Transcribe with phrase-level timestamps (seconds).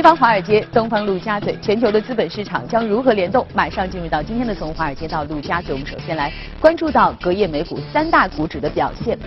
[0.00, 3.46] 西方华尔街，东方陆家嘴，全球的资本市场将如何联动？
[3.52, 9.18] 马上进入到今天的从华尔街到陆家嘴，我们首先来关注到隔夜美股三大股指的表现。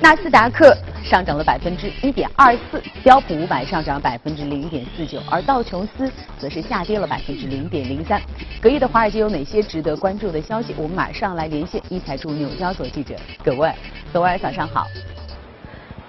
[0.00, 0.72] 纳斯达克
[1.02, 8.22] 上涨了百分之一点二四，标普五百上涨百分之零点四九，而道琼斯则是下跌了百分之零点零三。
[8.62, 10.72] 隔夜的华尔街有哪些值得关注的消息？
[10.76, 13.74] 我们马上来连线一财驻纽交所记者葛威尔，
[14.12, 14.86] 葛威尔早上好。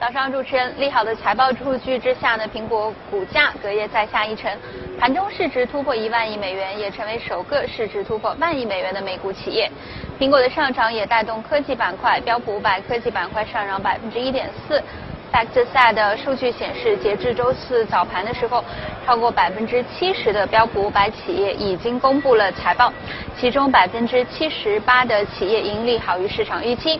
[0.02, 4.52] 早上，主持人利好的财报数据之下呢，苹果股价隔夜再下一城，
[5.00, 9.70] 盘中市值突破一万亿美元，也成为首个市值突破万亿美元的美股企业。
[10.20, 14.82] 苹果的上涨也带动科技板块，标普五百科技板块上涨百分之一点四。
[15.32, 18.64] FactSet 的数据显示，截至周四早盘的时候，
[19.06, 22.92] 超过百分之七十的标普五百企业已经公布了财报，
[23.38, 27.00] 其中百分之七十八的企业盈利好于市场预期。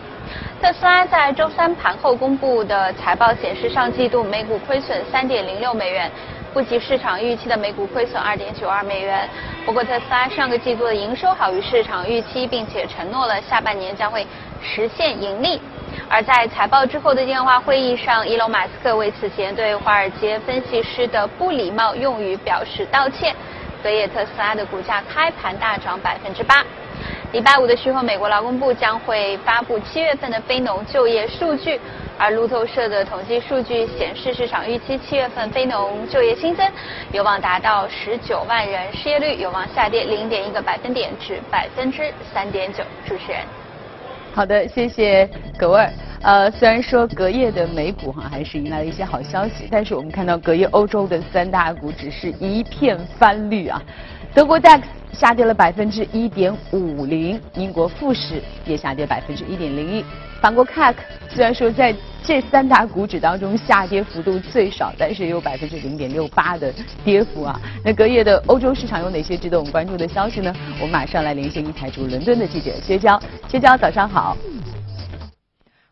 [0.62, 6.08] 特斯拉在周三盘后公布的财报显示，上季度每股亏损三点零六美元，
[6.54, 9.28] 不及市场预期的每股亏损二点九二美元。
[9.66, 14.24] 不过，特斯拉上个季度的营收好于市场预期，并且承诺了下半年将会
[14.62, 15.60] 实现盈利。
[16.08, 23.34] 而在财报之后的电话会议上，伊隆马斯克为此前对华尔街分析师的不礼貌用语表示道歉。
[23.82, 26.64] 隔夜，特斯拉的股价开盘大涨百分之八。
[27.32, 31.80] 礼拜五的时候，美国劳工部将会发布七月份的非农就业数据，
[32.18, 36.70] 而路透社的统计数据显示，市场预期七月份非农就业新增
[37.10, 42.84] 有望达到十九万人，失业率有望下跌零点一个百分点至百分之三点九。
[43.06, 43.40] 主持人，
[44.34, 45.26] 好的，谢谢
[45.58, 45.90] 葛威尔。
[46.20, 53.82] 呃，虽然说隔夜的美股哈还是迎来了一些好消息，但是我们看到隔夜欧洲的三大股只是一片翻绿啊。
[54.34, 54.80] 德国 DAX
[55.12, 60.02] 下跌了百分之一点五零，英国富时也下跌百分之一点零一。
[60.40, 60.94] 法国 CAC
[61.28, 66.72] 虽然说在这三大股指当中下跌幅度最少，但是也有百分之零点六八的
[67.04, 67.60] 跌幅啊。
[67.84, 70.50] 那隔夜的欧洲市场有哪些值得我们关注的消息呢？
[70.80, 73.20] 我们马上来连线一台驻伦敦的记者薛娇，
[73.50, 74.34] 薛娇早上好。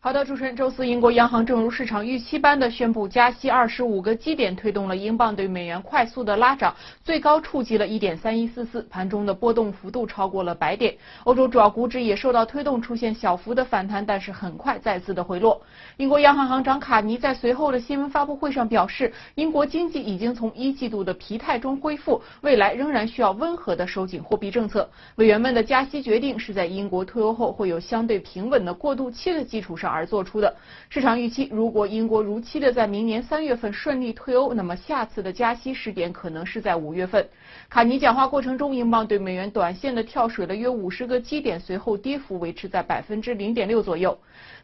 [0.03, 10.97] 好的，主持人，周四英国央行正如市场预期般的宣布加息二十五个基点，推动了英镑对美元快速的拉涨，最高触及了一点三一四四，盘中的波动幅度超过了百点。
[11.25, 15.61] 欧洲主要股指也受到推动，出现小幅的反弹，但是很快再次的回落。
[15.97, 24.89] 英国央行行长卡尼在随后的新闻发布会上表示，英国经济已经从一季度的疲态中恢复，未来仍然需要温和的收紧货币政策。
[25.17, 29.90] 委员们的加息决定是在英国退欧后会有相对平稳的过渡期的基础上。
[29.91, 30.55] 而做出的
[30.89, 37.27] 市场预期，如果英国如期的在明年三月份顺利退欧，那么下次的加息时点可能是在五月份。
[37.69, 44.17] 卡尼讲话过程中，英镑对美元短线的跳水了约五十个基点，随后跌幅维持在百分之零点六左右。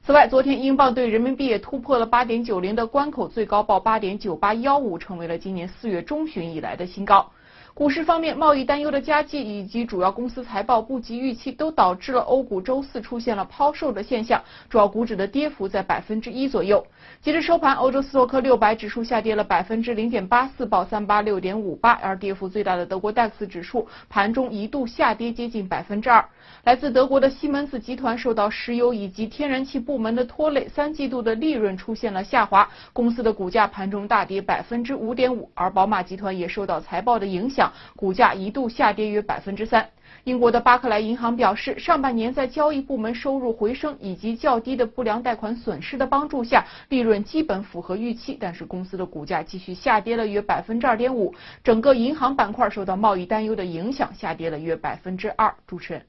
[0.06, 7.30] 此外，昨天英镑对人民币也突破了八点九零的关口，最高报八点九八幺五，成为了今年四月中旬以来的新高。
[7.78, 16.84] 股市方面，贸易担忧的加剧以及主要公司财报不及预期，都导致了欧股周四出现了抛售的现象，主要股指的跌幅在百分之一左右。
[17.22, 26.28] 截至收盘，欧洲斯托克六百指数下跌了百分之零点八四，报三八六点五八，而跌幅最大的德国 DAX 指数盘中一度下跌接近百分之二。
[26.64, 37.72] 来自德国的西门子集团受到石油以及天然气部门的拖累，三季度的利润出现了下滑，公司的股价盘中大跌百分之五点五，而宝马集团也受到财报的影响。
[37.96, 39.88] 股价一度下跌约百分之三。
[40.24, 48.38] 英国的巴克莱银行表示，上半年在交易部门收入回升以及较低的不良贷款损失的帮助下，利润基本符合预期。
[48.38, 55.54] 但是公司的股价继续下跌了约百分之二点五，整个银行板块受到贸易担忧的影响，下跌了约百分之二。
[55.66, 56.02] 主持人。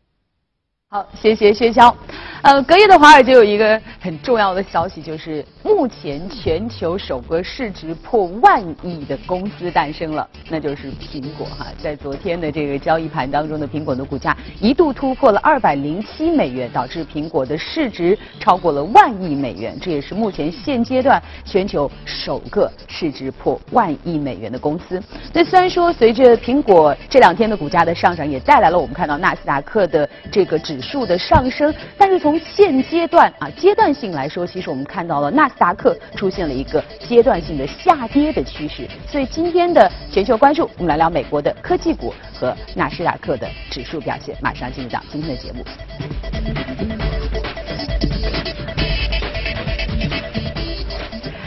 [0.91, 1.95] 好，谢谢薛娇。
[2.41, 11.67] 呃，隔夜的华尔街有一个很重要的消息，就是目前全球首个市值破万亿的公司诞生了，那就是苹果哈。
[11.83, 25.03] 在昨天的这个交易盘当中的苹果的股价一度突破了二百零七美元，导致苹果的市值超过了万亿美元，这也是目前现阶段全球首个市值破万亿美元的公司。
[25.35, 30.78] 那虽然说随着苹果这两天的股价的上涨，也带来了我们看到纳斯达克的这个指。
[30.79, 38.87] 指数的上升，但是从现阶段啊阶段性来说，其实我们看到了纳斯达克出现了一个阶段性的下跌的趋势。
[39.05, 44.37] 所以今天的全球关注，我们来聊美国的科技股和纳斯达克的指数表现。
[44.41, 45.65] 马上进入到今天的节目。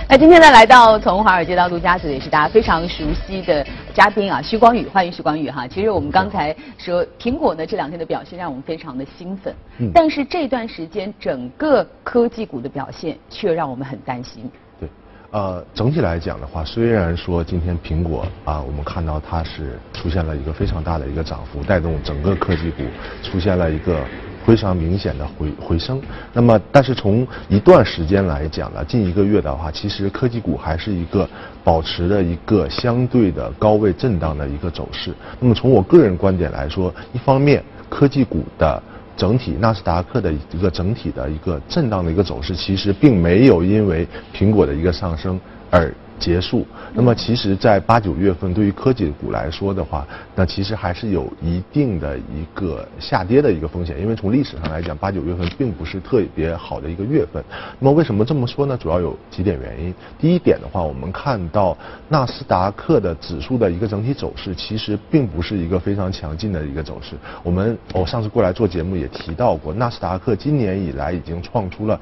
[0.09, 5.67] 那今天呢，来到从华尔街到陆家嘴，也是大家非常熟悉的嘉宾啊，徐光宇，欢迎徐光宇哈。
[5.67, 9.53] 其实我们刚才说苹果呢这两天的表现让我们非常的兴奋，
[9.93, 14.49] 但是这段时间整个科技股的表现却让我们很担心。
[14.79, 14.87] 对，
[15.31, 22.83] 呃，整体来讲的话，虽然说今天苹果啊，我们看到它是出现了一个非常大的一个涨幅，带动整个科技股
[23.21, 23.99] 出现了一个
[24.45, 26.01] 非常明显的回回升。
[26.33, 31.29] 那么，但是从一段时间来讲呢，近一个月的话，其实科技股还是一个
[31.63, 35.13] 保持的一个相对的高位震荡的一个走势。
[35.39, 38.81] 那么，从我个人观点来说，一方面科技股的。
[39.17, 45.39] 整体纳斯达克的一个整体的一个震荡的一个走势，其实并没有因为苹果的一个上升
[45.69, 45.93] 而。
[46.21, 46.65] 结束。
[46.93, 53.99] 那么，其实，在八九月份，对于科技股来说的话，那其实还是有一定的一个下跌的一个风险。
[53.99, 57.43] 因为从历史上来讲，八九月份并不是特别好的一个月份。
[57.79, 58.77] 那么，为什么这么说呢？
[58.77, 59.93] 主要有几点原因。
[60.19, 61.75] 第一点的话，我们看到
[62.07, 67.15] 纳斯达克的指数的一个整体走势，其实并不是一个非常强劲的一个走势。
[67.41, 71.99] 我们我上次过来做节目也提到过，纳斯达克今年以来已经创出了。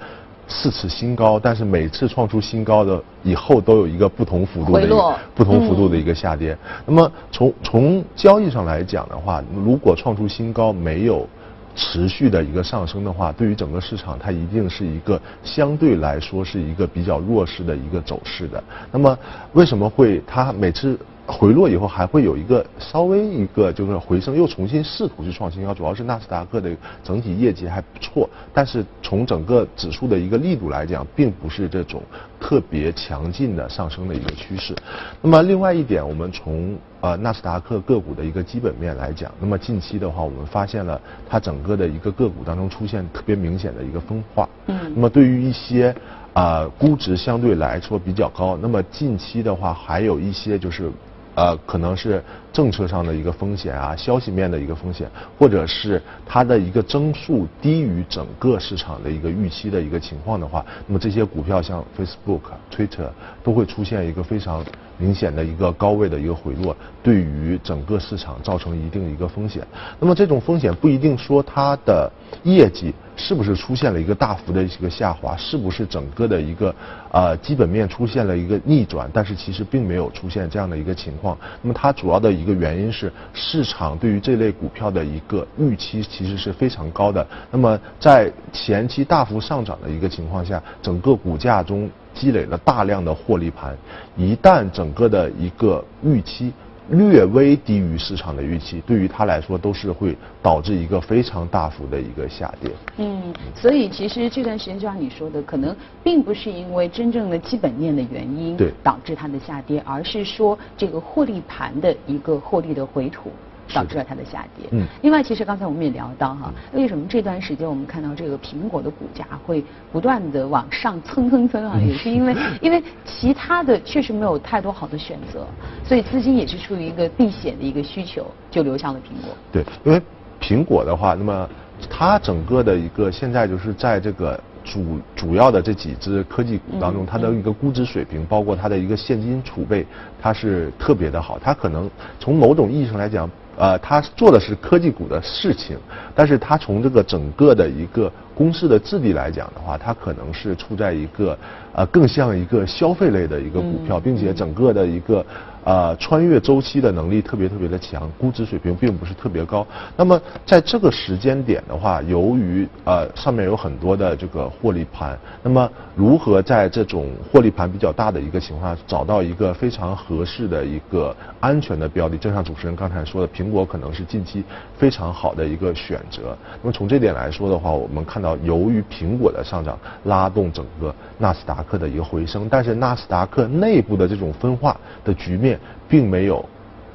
[0.49, 6.57] 四次新高，但是每次创出新高的以后都有一个不同幅度的不同幅度的一个下跌。
[6.85, 11.27] 那么从从交易上来讲的话，如果创出新高没有
[11.75, 18.61] 持续的一个上升的话，对于整个市场它一定是一个相对来说是一个比较弱势的一个走势的。
[18.91, 19.17] 那么
[19.53, 20.99] 为什么会它每次？
[21.31, 32.01] 回落以后还会有一个稍微一个就是回升，又重新试图去创新高，主要是纳斯达克的整体业绩还不错，但是从整个指数的一个力度来讲，并不是这种
[32.39, 34.75] 特别强劲的上升的一个趋势。
[35.21, 40.99] 那么另外一点，我们从呃纳斯达克个股的一个基本面来讲，那么近期的话，我们发现了
[41.29, 44.49] 它整个的一个个股当中出现特别明显的一个分化。
[44.65, 44.91] 嗯。
[44.95, 45.95] 那么对于一些
[46.33, 50.91] 啊估值相对来说比较高，那么近期的话还有一些就是。
[51.35, 52.21] 呃，可能是
[52.51, 63.09] 政策上的一个风险啊，消息面的一个风险，或者是它的一个增速低于整个市场的一个预期的一个情况的话，那么这些股票像 Facebook、Twitter
[63.43, 64.65] 都会出现一个非常
[64.97, 69.65] 明显的一个高位的一个回落，对于整个市场造成一定一个风险。
[69.99, 72.11] 那么这种风险不一定说它的
[72.43, 72.93] 业绩。
[73.19, 75.35] 是不是出现了一个大幅的一个下滑？
[75.35, 76.73] 是不是整个的一个
[77.11, 79.09] 呃基本面出现了一个逆转？
[79.13, 81.37] 但是其实并没有出现这样的一个情况。
[81.61, 87.27] 那么它主要的一个原因是市场对于这类股票的一个预期其实是非常高的。
[87.51, 93.77] 那么在前期大幅上涨的一个情况下，整个股价中积累了大量的获利盘，
[94.15, 96.53] 一旦整个的一个预期。
[96.91, 102.71] 略微低于市场的预期，对于它来说都是会导致一个非常大幅的一个下跌。
[102.97, 113.31] 嗯，所以其实这段时间就像你说的，可能并不是因为真正的基本面的原因导致它的下跌，而是说这个获利盘的一个获利的回吐。
[113.73, 114.67] 导致了它的下跌。
[114.71, 114.85] 嗯。
[115.01, 121.79] 另外，其实刚才我们也聊到哈，为什么这段时间我们看到这个苹果的股价会不断的往上蹭蹭蹭啊？
[121.79, 125.45] 也是因为 因为其他的确实没有太多好的选择，
[125.83, 129.35] 所以资金也是出于一个避险的一个需求，就流向了苹果。
[129.51, 130.01] 对，因为
[130.39, 131.49] 苹果的话，那么
[131.89, 139.85] 它整个的一个现在就是在这个主主要的这几只科技股当中，它的一个估值水平，包括它的一个现金储备，
[140.21, 141.39] 它是特别的好。
[141.39, 141.89] 它可能
[142.19, 143.29] 从某种意义上来讲。
[143.59, 145.77] 呃，他做的是科技股的事情，
[146.15, 151.37] 但是他从这个整个的一个公司的质地来讲的话，它可能是处在一个
[151.73, 155.23] 呃更像一个消费类的一个股票，并且整个的一个。
[155.65, 159.65] 呃，穿越周期的能力特别特别的强，估值水平并不是特别高。
[159.95, 172.17] 那么在这个时间点的话，由于呃上面有很多的这个获利盘，那么如何在这种获利盘比较大的一个情况下，找到一个非常合适的一个安全的标的？
[172.17, 174.43] 就像主持人刚才说的，苹果可能是近期
[174.77, 176.37] 非常好的一个选择。
[176.63, 185.48] 那么从这点来说的话，我们看到由于苹果的上涨拉动整个纳斯达克的一个回升，但是纳斯达克内部的这种分化的局面。
[185.87, 186.43] 并没有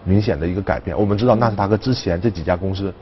[0.04, 0.99] 明显的一个改变。
[0.99, 2.92] 我们知道纳斯达克之前这几家公司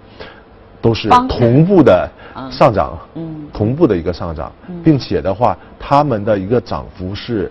[0.80, 2.08] 都是同步的
[2.50, 4.52] 上涨，嗯同步的一个上涨，
[4.84, 7.50] 并且的话，他们的一个涨幅是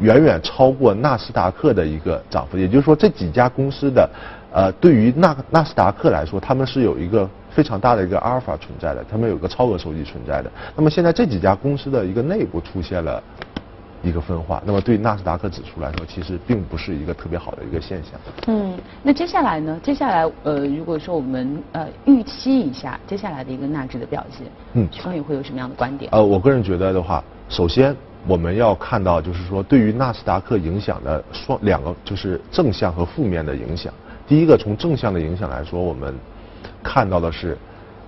[0.00, 2.58] 远远超过纳斯达克的一个涨幅。
[2.58, 4.08] 也就是说，这几家公司的
[4.52, 10.50] 呃，对于纳纳斯达克来说，他们是有一个非常大的一个阿尔法存在的，他们有个超额收益存在的。
[10.76, 13.22] 那么现在这几家公司的一个内部出现了。
[14.02, 18.12] 一个分化，那么对纳斯达克指数来说，其实并不是一个特别好的一个现象。
[18.48, 19.78] 嗯，那接下来呢？
[19.82, 26.10] 接下来，呃，如果说我们呃预期一下接下来的一个纳指的表现，嗯，徐峰宇会有什么样的观点？
[26.12, 27.94] 呃，我个人觉得的话，首先
[28.26, 33.92] 我们要看到，就是说对于纳斯达克影响的双两个，就是正向和负面的影响。
[34.26, 36.14] 第一个，从正向的影响来说，我们
[36.82, 37.56] 看到的是，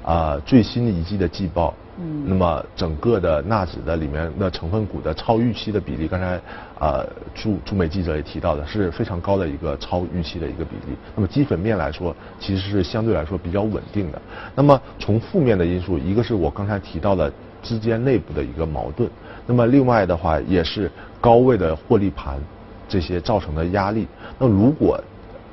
[0.03, 6.41] 啊，最新的一季的季报嗯，那么整个的纳指的里面的成分股的超预期的比例，刚才
[6.81, 10.97] 呃驻驻美记者也提到的是非常高的一个超预期的一个比例。
[11.15, 14.21] 那么基本面来说，其实是相对来说比较稳定的。
[14.57, 17.33] 那么从负面的因素，一个是我刚才提到的
[17.63, 19.09] 之间内部的一个矛盾，
[19.47, 22.41] 那么另外的话也是高位的获利盘
[22.89, 24.09] 这些造成的压力。
[24.37, 25.01] 那如果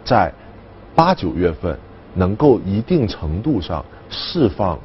[0.04, 0.34] 在
[0.96, 1.78] 八九月份
[2.16, 4.80] 能够一定程度上释放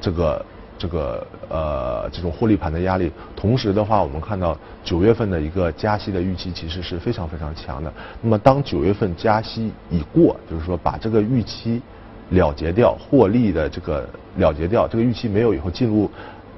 [0.00, 0.42] 这个。
[0.78, 7.92] 这个呃，这种获利盘的压力，同时的话，我们看到九月份的一个加息的预期其实是非常非常强的。
[8.20, 11.80] 那么，当九月份加息已过，就是说把这个预期
[12.30, 16.10] 了结掉，获利的这个了结掉，这个预期没有以后，进入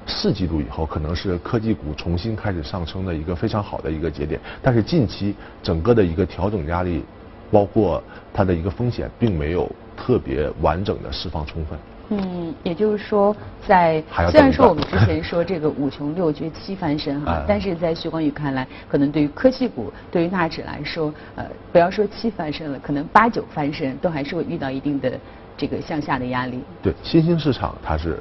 [0.05, 4.39] 四季度以后，可能是科技股重新开始上升的一个非常好的一个节点。
[4.61, 7.03] 但是近期整个的一个调整压力，
[7.51, 11.77] 包括它的一个风险，并没有特别完整的释放充分。
[12.11, 13.35] 嗯，也就是说，
[13.67, 25.11] 在虽然说我们之前说这个五穷六绝七翻身哈， 但是在徐光宇看来，可能对于科技股，对于纳指来说，呃，不要说七翻身了，可能八九翻身都还是会遇到一定的
[25.55, 26.63] 这个向下的压力。
[26.81, 28.19] 对，新兴市场它是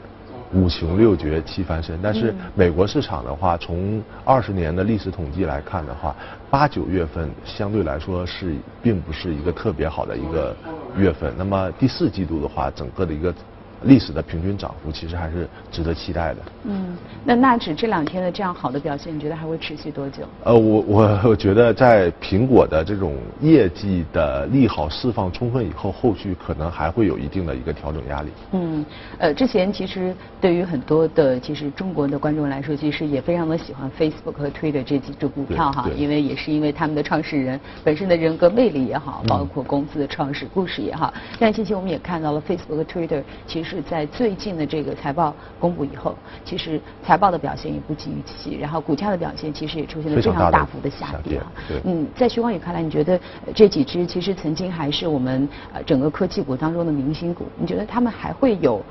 [0.52, 6.14] 五穷六绝七翻身，但是美国市场的话，从二十年的历史统计来看的话，
[6.50, 10.54] 八九月份相对来说是并不是一个特别好的一个
[10.94, 11.32] 月份。
[11.38, 13.34] 那么第四季度的话，整个的一个。
[13.82, 16.40] 历史的平均涨幅其实还是值得期待的。
[16.64, 20.24] 嗯，那纳指这两天的这样好的表现，你觉得还会持续多久？
[20.42, 28.30] 呃，我我 我觉得在苹果的这种业绩的利好释放充分以后，后续可能还会有一定的一个调整压力。
[28.52, 28.84] 嗯，
[29.18, 41.14] 呃，之前其实对于很多的其实中国的观众来说，其实也非常的喜欢 Facebook 和 Twitter 这几只股票哈，因为也是因为他们的创始人本身的人格魅力也好，包括公司的创始故事也好。
[41.38, 43.67] 但近期我们也看到了 Facebook 和 Twitter 其实。
[43.68, 51.38] 是在最近的这个财报公布以后，其实财报的表现也不及预期，然后股价的表现其实也出现了非常大幅的下跌。
[51.84, 53.20] 嗯，在徐光宇看来，你觉得
[53.54, 58.82] 这几只其实曾经还是我们呃整个科技股当中的明星股，你觉得他们还会有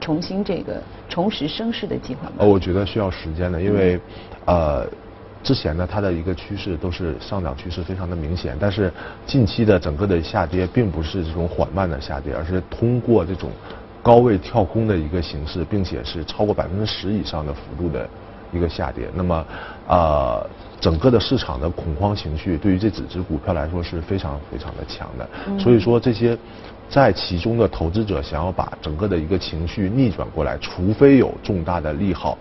[0.00, 2.34] 重新这个重拾升势的机会吗？
[2.38, 4.00] 呃，我觉得需要时间的，因为
[4.44, 4.86] 呃。
[5.44, 8.92] 之前呢，它的一个趋势都是上涨趋势非常的明显，但是
[9.26, 13.50] 近期的整个的下跌并不是这种缓慢的下跌，而是通过这种
[14.02, 18.08] 高位跳空的一个形式，并且是超过百分之十以上的幅度的
[18.52, 19.08] 一个下跌。
[19.14, 19.46] 那么，
[19.86, 20.46] 呃，
[20.80, 25.28] 整个的市场的恐慌情绪对于这几只股票来说是非常非常的强的。
[25.58, 26.36] 所以说，这些
[26.88, 32.36] 在其中的投资者想要把整个的一个情绪逆转过来，除非有重大的利好，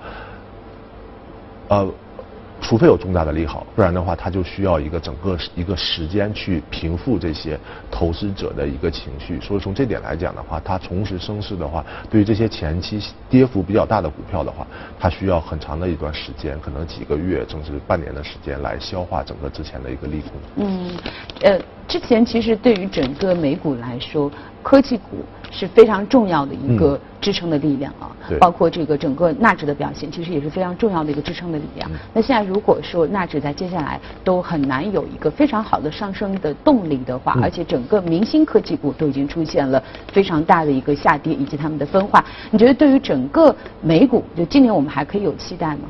[1.68, 1.88] 呃。
[2.62, 9.40] 除非有重大的利好，不然的话，它就需要一个整个一个时间去平复这些投资者的一个情绪。
[9.42, 14.66] 所以从这点来讲的话，它重拾升势的话，对于这些前期跌幅比较大的股票的话，
[15.00, 20.32] 它需要很长的一段时间，可能几个月甚至半年的时间来消化整个之前的一个利空。
[20.58, 20.92] 嗯，
[21.42, 25.26] 呃，之前其实对于整个美股来说，科技股。
[25.52, 31.92] 是非常重要的一个支撑的力量啊，包括这个整个纳指的表现，其实也是非常重要的一个支撑的力量。
[32.14, 45.82] 那现在如果说纳指在接下来都很难有一个非常好的上升的动力的话，而且整个明星科技股都已经出现了非常大的一个下跌以及他们的分化，你觉得对于整个美股，就今年我们还可以有期待吗？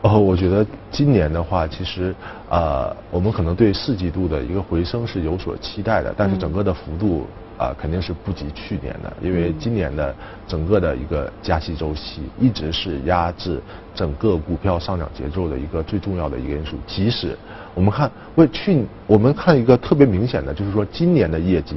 [0.00, 2.14] 哦，我觉得今年的话，其实
[2.48, 7.26] 呃，我们可能对四季度的一个回升是有所期待的，但是整个的幅度。
[7.58, 10.14] 啊，肯定是不及去年的，因为今年的
[10.46, 13.60] 整个的一个加息周期一直是压制
[13.96, 16.76] 整个股票上涨节奏的一个最重要的一个因素。
[16.86, 17.36] 即使
[17.74, 21.74] 我们看为去，我们看一个特别明显的，就是说今年的业绩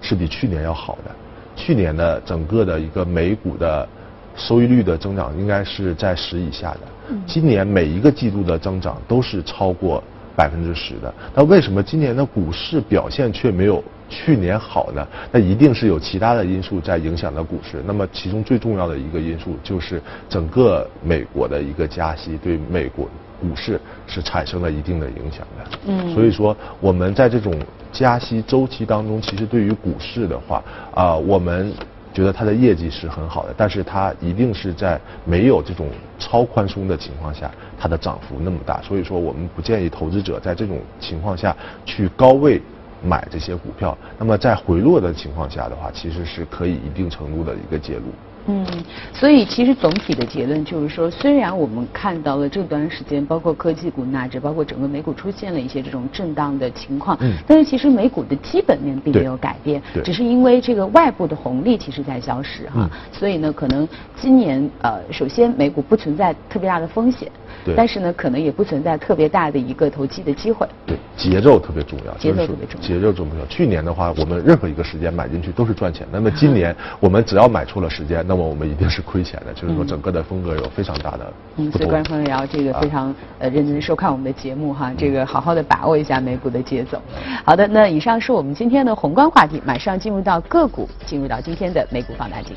[0.00, 1.14] 是比去年要好的。
[1.54, 3.88] 去年的整个的一个美股的
[4.34, 10.02] 收益率的增长应该是在十以下的，今年每一个季度的增长都是超过
[10.34, 11.14] 百分之十的。
[11.32, 13.80] 那为什么今年的股市表现却没有？
[14.14, 17.82] 去年好呢，那一定是有其他的因素在影响的股市。
[17.84, 23.08] 那么其中最重要的一个因素就是整个美国的一个加息对美国
[23.40, 25.78] 股市是产生了一定的影响的。
[25.88, 27.52] 嗯，所以说我们在这种
[27.92, 30.62] 加息周期当中，其实对于股市的话
[30.94, 31.72] 啊，我们
[32.12, 35.88] 觉得它的业绩是很好的，但是它一定是在没有这种
[36.20, 38.80] 超宽松的情况下，它的涨幅那么大。
[38.80, 42.62] 所以说我们不建议投资者在这种情况下去高位。
[43.02, 48.04] 买这些股票，那么在回落的情况下的话，其实是可以一定程度的一个介入。
[48.46, 48.66] 嗯，
[49.12, 67.30] 所以其实总体的结论就是说，虽然我们看到了这段时间，包括科技股纳指，包括整个美股出现了一些这种震荡的情况，嗯，但是其实美股的基本面并没有改变，对，只是因为这个外部的红利其实在消失哈，所以呢，可能今年呃，首先美股不存在特别大的风险。
[67.74, 70.68] 但是呢，可能也不存在特别大的一个投机的机会。
[70.84, 72.86] 对，节奏特别重要，节奏特别重要。
[72.86, 73.46] 节奏重要。
[73.46, 76.06] 去年的话，我们任何一个时间买进去都是赚钱。
[76.12, 79.52] 那么今年我们只要买错了时间，那么我们一定是亏钱的。
[79.52, 87.00] 就是说，整个的风格有非常大的嗯，所以观众朋友也要这个非常呃认真收看我们的节目哈，这个好好的把握一下美股的节奏。
[87.44, 92.54] 好的，那以上是我们今天的宏观话题，马上进入到个股，进入到今天的美股放大镜。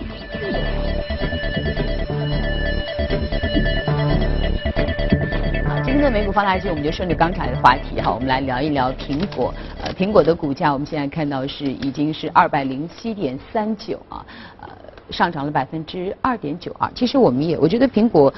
[5.83, 9.53] 今天的美股放大镜，我们就顺着刚才的话题哈，我们来聊一聊苹果。
[9.81, 14.25] 呃，苹果的股价我们现在看到是已经是二百零七点三九啊，
[14.61, 14.69] 呃，
[15.09, 16.89] 上涨了百分之二点九二。
[16.93, 18.33] 其实我们也，我觉得苹果，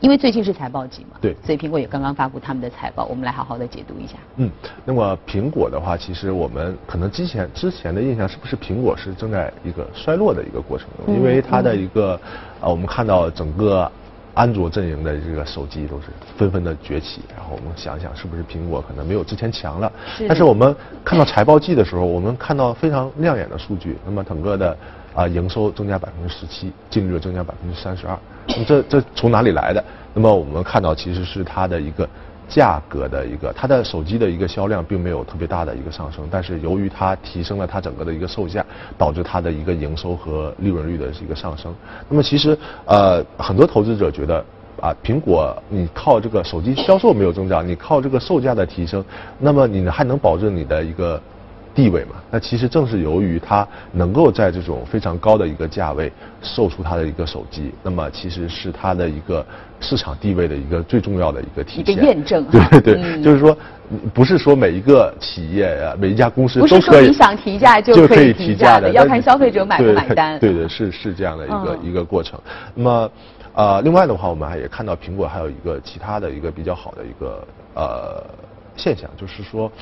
[0.00, 4.14] 因为最近是财报季嘛，对，所以苹果也刚刚发布他们的财报，我们来好好的解读一下。
[4.36, 4.50] 嗯，
[4.84, 11.14] 那么苹果的话，其实我们可能之前之前的印象是不是苹果是正在一个衰落的一个过程中？
[11.14, 12.20] 因为它的一个
[12.60, 13.90] 啊，我们看到整个。
[14.34, 16.06] 安卓阵营的这个手机都是
[16.38, 19.92] 纷纷的崛起，然后我们想想是不是苹果可能没有之前强了？
[20.26, 20.74] 但是我们
[21.04, 23.98] 看到财报季的时候，我们看到非常亮眼的数据。
[24.06, 24.74] 那么整个的
[25.14, 28.18] 啊营收增加百分之十七，净利润增加百分之三十二。
[28.48, 29.84] 那这这从哪里来的？
[30.14, 32.08] 那么我们看到其实是它的一个。
[32.48, 38.62] 价格的一个，它的手机的一个销量并没有特别大的一个上升，但是由于它提升了它整个的一个售价，
[38.98, 41.74] 导致它的一个营收和利润率的一个上升。
[42.10, 44.44] 那么其实呃很多投资者觉得
[44.82, 49.02] 啊苹果你靠这个手机销售没有增长，你靠这个售价的提升，
[49.38, 51.18] 那么你还能保证你的一个？
[51.74, 56.12] 地位嘛，那其实正是由于它能够在这种非常高的一个价位
[56.42, 59.44] 售出它的一个手机，那么其实是它的一个
[59.80, 61.94] 市场地位的一个最重要的一个体现。
[61.94, 62.44] 一个验证。
[62.50, 63.56] 对对，就是说，
[64.12, 67.10] 不是说每一个企业呀，每一家公司都可以。
[67.42, 70.38] 提价就可以提价的，要看消费者买不买单。
[70.38, 72.38] 对对，是是这样的一个一个过程。
[72.74, 73.10] 那么，
[73.54, 78.24] 呃，另外的话，我们还也看到苹果还有一个其他的一个比较好的一个呃
[78.76, 79.72] 现象，就是说。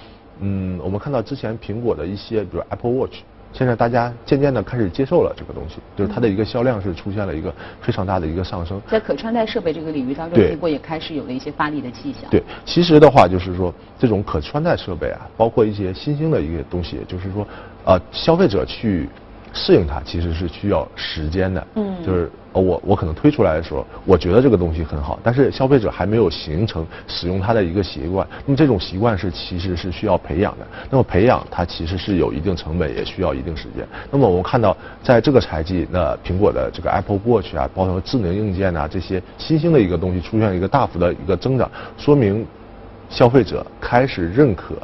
[0.40, 3.18] 嗯，我们看到之前苹果的一些，比如 Apple Watch，
[3.52, 8.80] 现在大家渐渐的开始接受了这个东西，就是它的一个销量是出现了一个非常大的一个上升。
[8.88, 12.30] 在可穿戴设备这个领域当中，苹果也开始有了一些发力的迹象。
[12.30, 17.46] 对，其实的话就是说，这种可穿戴设备啊，包括一些新兴的一个东西，就是说，
[17.84, 19.08] 呃，消费者去。
[19.52, 33.86] 适应它其实是需要时间的，嗯，就是我我可能推出来的时候，我觉得这个东西很好，但是消费者还没有形成使用它的一个习惯，那么这种习惯是其实是需要培养的，那么培养它其实是有一定成本，也需要一定时间。
[34.10, 42.46] 那么我们看到在这个财季，那苹果的这个 Apple Watch 啊，包括智能硬件啊这些新兴的一个东西出现了一个大幅的一个增长，说明
[43.08, 44.74] 消费者开始认可。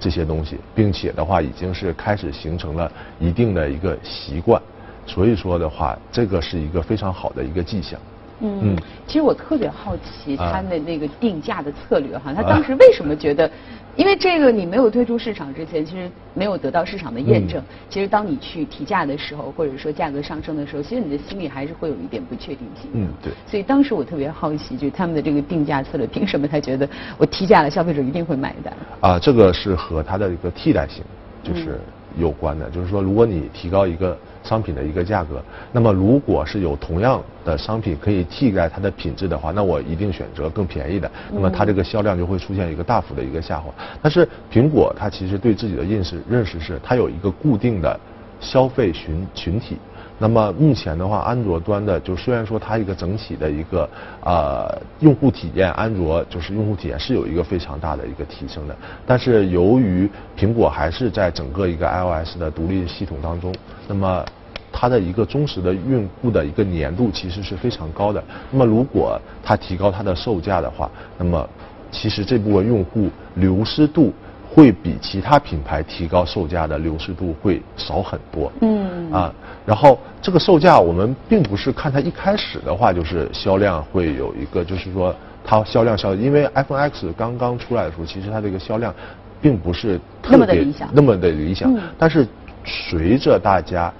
[0.00, 4.60] 这些东西，并且的话，已经是开始形成了一定的一个习惯，
[5.06, 7.98] 所以说的话，这个是一个非常好的一个迹象。
[8.40, 13.48] 嗯，其实我特别好奇他的那个定价的策略哈，他当时为什么觉得？
[13.96, 17.62] 因为这个你没有推出市场之前，其实没有得到市场的验证。
[17.88, 22.90] 其实当你去提价的时候，或者说价格上升的时候，其实你的心里还是会有一点不确定性。
[22.94, 23.32] 嗯，对。
[23.46, 28.74] 所以当时我特别好奇，就是他们的这个定价策略，凭什么他觉得我提价了，消费者一定会买单？
[29.12, 31.04] 啊，这个是和它的一个替代性，
[31.40, 31.80] 就是
[32.18, 32.68] 有关的。
[32.70, 34.18] 就是说，如果你提高一个。
[34.44, 43.72] 商品的一个价格，那么如果是有同样的商品可以替代它的品质的话，那我一定选择更便宜的，那么它这个销量就会出现一个大幅的一个下滑。
[44.02, 47.98] 但是苹果它其实对自己的认识认识是，它有一个固定的
[48.38, 49.78] 消费群群体。
[50.18, 53.88] 那么目前的话，安卓端的就虽然说它一个整体的一个
[54.22, 63.52] 呃用户体验，安卓就是用户体验是有一个非常大的一个提升的，但是由于苹果还是在整个一个 iOS 的独立系统当中，
[63.88, 64.24] 那么
[64.72, 68.22] 它的一个忠实的用户的一个粘度其实是非常高的。
[68.52, 71.48] 那么如果它提高它的售价的话，那么
[71.90, 74.12] 其实这部分用户流失度。
[74.54, 78.52] 会比其他品牌提高售价的流失度会少很多。
[78.60, 79.34] 嗯啊，
[79.66, 85.12] 然后这个售价我们并不是看它一开始的话就是销量会有一个，就是说
[85.44, 88.94] 它销量销，因为 iPhone X 刚刚出来的时候，其实它这个销量
[89.42, 91.74] 并不是特别那么的理想。
[91.98, 92.24] 但是
[92.64, 93.92] 随着大家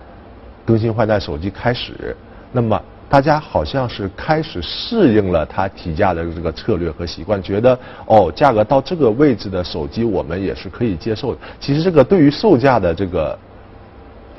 [0.64, 2.16] 更新换代手机开始，
[2.52, 2.80] 那么。
[3.08, 11.40] 大家好像是开始适应了它提价的这个策略和习惯，觉得哦，价格到这个位置的手机我们也是可以接受的。
[11.60, 13.38] 其实这个对于售价的这个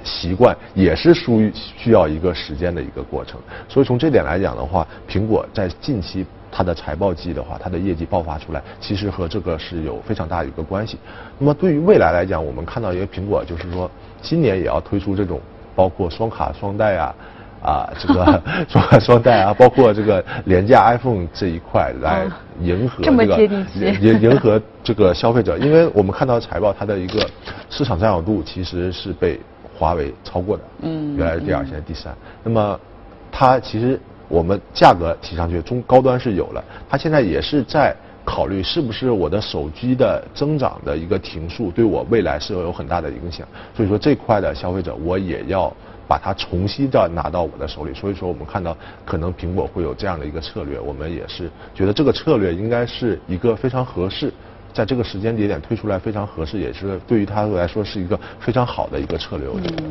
[0.03, 3.39] 习惯也是属于需要一个时间的一个过程。
[3.69, 10.97] 所以从这点来讲的话，苹果在近期它的财报季的话，它的业绩爆发出来，其实和这个是有非常大的一个关系。
[11.37, 13.89] 那么对于未来来讲，我们看到一个苹果，就是说
[14.21, 15.39] 今年也要推出这种
[15.75, 17.15] 包括双卡双待啊。
[17.65, 22.27] 啊，这个 双双待啊，包括这个廉价 iPhone 这一块来
[22.61, 23.25] 迎合这个
[23.99, 27.27] 迎迎合这个消费者，因为我们看到财报，它的一个
[27.71, 29.39] 市场占有度其实是被
[29.75, 32.15] 华为超过的，嗯，原来是第二，现在第三。
[32.43, 32.79] 那么
[33.31, 45.73] 它其实我们价格提上去，中高端是有了，它现在也是在考虑是不是我的手机的增长的一个停数对我未来是有很大的影响，所以说这块的消费者我也要。
[46.07, 54.31] 把它重新的拿到我的手里，所以说我们看到可能苹果会有这样的一个策略，我们也是觉得这个策略应该是一个非常合适，
[54.73, 59.47] 在这个时间节点推出来非常合适，也是对于他来说是一个非常好的一个策略。
[59.47, 59.83] 我觉得。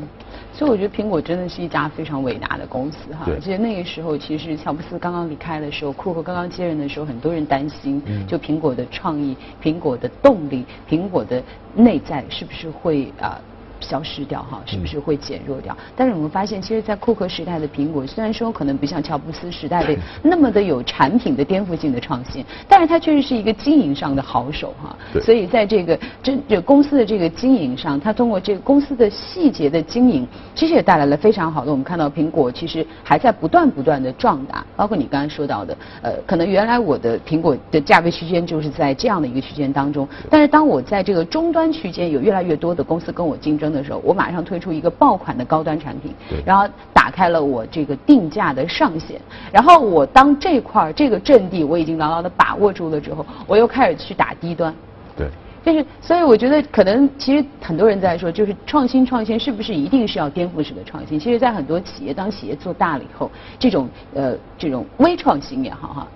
[0.53, 3.29] 所以我觉得苹果真的是一家非常伟大的公司哈。
[3.40, 11.42] 记得那个时候，其实乔布斯刚刚离开的时候，库克刚刚接任的时候，很多人担心，就苹果的创意、苹果的动力、苹果的
[11.74, 13.40] 内在是不是会啊？
[13.85, 15.77] 消失掉哈，是不是会减弱掉？
[15.94, 24.97] 但是我们发现，其实，在库克时代的苹果，虽然说可能不像乔布斯时代的那么的有产品的颠覆性的创新，但是它确实是一个经营上的好手哈。
[25.20, 31.70] 所以在这个真这公司的这个经营上，它通过这个公司的细节的经营，其实也带来了非常好的。
[31.70, 43.74] 我们看到苹果其实还在不断不断的壮大，包括你刚才说到的，呃，可能原来我的苹果的价位区间就是在这样的一个区间当中，但是当我在这个终端区间有越来越多的公司跟我竞争。
[43.75, 46.15] 的时候，我马上推出一个爆款的高端产品，
[46.47, 49.21] 然后打开了我这个定价的上限。
[49.53, 54.75] 然后我当这块这个阵地我已经牢牢的把握住了之后，我又开始去打低端。
[55.17, 55.29] 对，
[55.65, 61.19] 就是所以我觉得可能其实很多人在说，就是创新创新是不是一定是要颠覆式的创新？
[61.19, 66.09] 其实，在很多企业当企业做大了以后，这种呃这种微创新也好哈，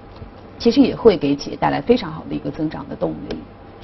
[0.59, 3.37] 其实也会给企业带来非常好的一个增长的动力。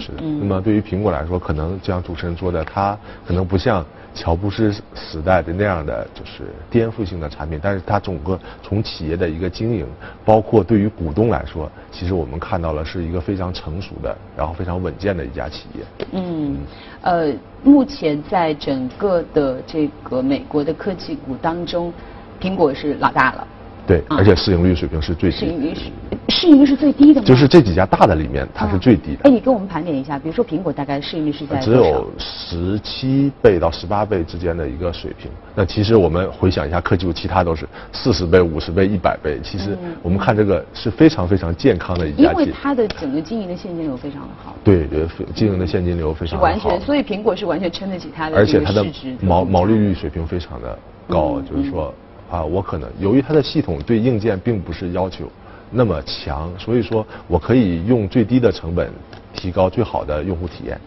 [0.04, 9.86] 是，那么对于苹果来说，可能就像主持人说的，它可能不像乔布斯时代的那样的就是颠覆性的产品，但是它整个从企业的一个经营，
[10.24, 16.06] 包括对于股东来说，其实我们看到了是一个非常成熟的，然后非常稳健的一家企业。
[16.12, 16.58] 嗯，
[17.00, 21.92] 呃，目前在整个的这个美国的科技股当中，
[22.38, 23.46] 苹果是老大了。
[23.86, 25.36] 对，而且市盈率水平是最低。
[25.36, 25.82] 市盈率是
[26.30, 27.26] 市盈率是最低的吗？
[27.26, 29.20] 就是这几家大的里面，它是最低的。
[29.24, 35.30] 哎，你给我们盘点一下，比如说苹果大概市盈率是在只有十七倍到十八倍之间的一个水平。
[35.54, 39.38] 那其实我们回想一下科技股，其他都是四十倍、五十倍、一百倍。
[39.42, 44.56] 其实我们看这个是非常非常健康的一家因为它的整个经营的现金流非常的好。
[44.64, 46.42] 对对，经营的现金流非常好。
[46.42, 48.36] 完全，所以苹果是完全撑得起它的。
[48.36, 48.82] 而且它的
[49.20, 51.92] 毛毛利率水平非常的高，就是说。
[52.30, 55.30] 啊，我可能由于它的系统对硬件并不是要求
[55.70, 58.90] 那么强，所以说我可以用最低的成本
[59.34, 60.80] 提高最好的用户体验。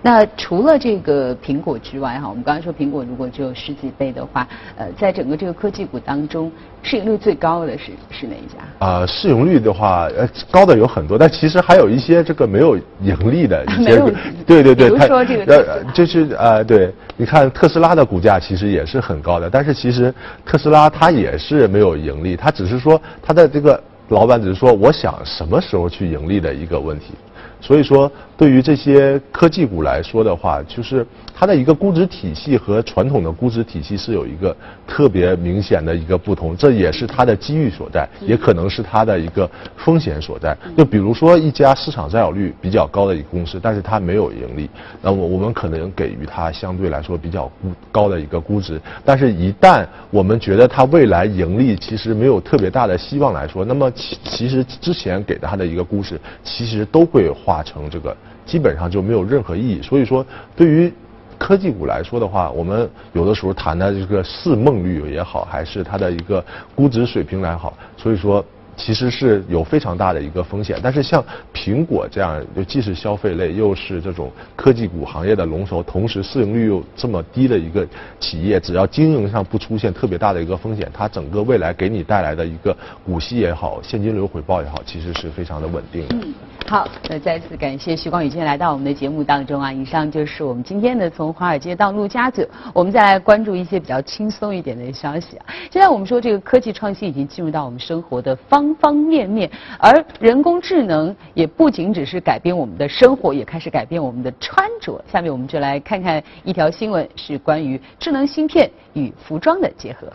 [0.00, 6.50] 那除了这个苹果之外，哈，我们刚才说苹果如果只有十几倍的话，呃，在整个这个科技股当中，
[6.82, 8.86] 市盈率最高的是是哪一家？
[8.86, 13.96] 啊，市盈率的话，呃，高的有很多，但其实还有一些这个没有盈利的一些，
[14.46, 27.14] 对对对，比如说这个，呃，就是呃，对，你看特斯拉的股价其实也是很高的，但是其实特斯拉它也是没有盈利，它只是说它的这个老板只是说我想什么时候去盈利的一个问题。
[27.60, 40.56] 所以说，对于这些科技股来说的话，就是它的一个估值体系和传统的估值体系是有一个特别明显的一个不同，这也是它的机遇所在，也可能是它的一个风险所在。
[40.76, 44.70] 就比如说一家市场占有率比较高的一个公司，但是它没有盈利，
[45.02, 48.80] 那么我们可能给予它相对来说比较估高的一个估值。
[49.04, 57.28] 但是，一旦我们觉得它未来盈利其实没有特别大的希望来说，那么其其实之前给它的一个估值，其实都会。
[57.48, 58.16] 化成这个
[58.48, 60.92] 基本上就没有任何意义，所以说对于
[61.38, 68.44] 科技股来说的话，我们有的时候谈的这个市梦率也好，还是它的一个估值水平来好，所以说。
[68.78, 77.86] 其实是有非常大的一个风险，但是像苹果这样，就既是消费类，又是这种科技股行业的龙头，同时市盈率又这么低的一个
[78.20, 86.14] 企业，只要经营上不出现特别大的一个风险，它整个未来给你带来的一个股息也好，现金流回报也好，其实是非常的稳定的。
[86.14, 86.32] 嗯，
[86.68, 89.72] 好，那再次感谢徐光宇今天来到我们的节目当中啊。
[89.72, 95.46] 以上就是我们今天的从华尔街到陆家嘴，我们再来关注一些比较轻松一点的消息啊。
[95.70, 98.67] 现在我们说这个科技创新已经进入到我们生活的方。
[98.74, 99.50] 方方面面。
[99.78, 105.04] 而人工智能也不仅只是改变我们的生活，也开始改变我们的穿着。
[105.06, 110.10] 下面我们就来看看一条新闻，是关于智能芯片与服装的结合。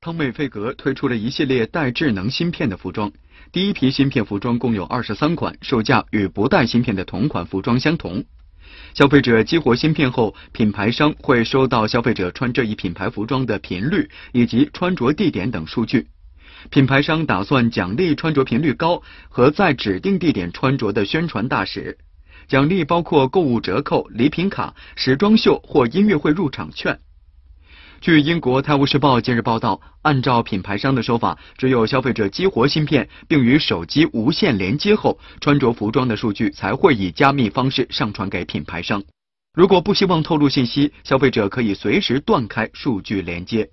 [0.00, 3.12] 汤美费格推出了一系列带智能芯片的服装。
[3.52, 8.24] 第一批芯片服装共有二十三款，售价与不带芯片的同款服装相同。
[8.94, 16.06] 消费者激活芯片后，品牌商会收到消费者穿这一品牌服装的频率以及穿着地点等数据。
[16.68, 21.96] 品牌商打算奖励穿着频率高和在指定地点穿着的宣传大使，
[22.46, 26.98] 奖励包括购物折扣、礼品卡、时装秀或音乐会入场券。
[28.00, 39.02] 据英国《泰晤士报》近日报道，按照品牌商的说法，只有消费者激活芯片并与手机无线连接后，穿着服装的数据才会以加密方式上传给品牌商。
[39.52, 43.68] 如果不希望透露信息，消费者可以随时断开数据连接。